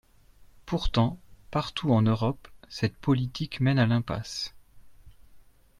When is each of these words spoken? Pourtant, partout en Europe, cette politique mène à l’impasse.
Pourtant, 0.65 1.19
partout 1.51 1.91
en 1.93 2.01
Europe, 2.01 2.47
cette 2.69 2.95
politique 2.97 3.59
mène 3.59 3.77
à 3.77 3.85
l’impasse. 3.85 4.55